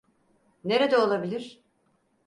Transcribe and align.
Nerede 0.63 0.97
olabilir? 0.97 1.61